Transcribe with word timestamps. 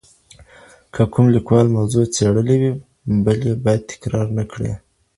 که 0.93 1.03
کوم 1.13 1.25
لیکوال 1.35 1.67
موضوع 1.77 2.05
څېړلې 2.15 2.55
وي 2.61 2.71
بل 3.25 3.39
یې 3.47 3.53
باید 3.63 3.81
تکرار 3.91 4.27
نکړي. 4.39 4.71